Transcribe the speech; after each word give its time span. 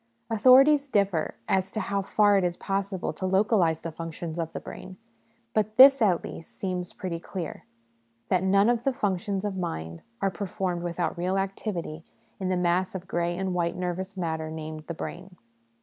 Authorities 0.31 0.89
differ 0.89 1.35
as 1.47 1.71
to 1.73 1.79
how 1.79 2.01
far 2.01 2.35
it 2.35 2.43
is 2.43 2.57
possible 2.57 3.13
to 3.13 3.27
localise 3.27 3.81
the 3.81 3.91
functions 3.91 4.39
of 4.39 4.51
the 4.51 4.59
brain; 4.59 4.97
but 5.53 5.77
this 5.77 6.01
at 6.01 6.23
least 6.23 6.57
seems 6.57 6.91
pretty 6.91 7.19
clear 7.19 7.65
that 8.27 8.41
none 8.41 8.67
of 8.67 8.83
the 8.83 8.93
functions 8.93 9.45
of 9.45 9.57
mind 9.57 10.01
are 10.19 10.31
performed 10.31 10.81
without 10.81 11.15
real 11.19 11.37
activity 11.37 12.03
in 12.39 12.49
the 12.49 12.57
mass 12.57 12.95
of 12.95 13.07
grey 13.07 13.37
and 13.37 13.53
white 13.53 13.75
nervous 13.75 14.17
matter 14.17 14.49
named' 14.49 14.85
the 14.87 14.95
brain.' 14.95 15.35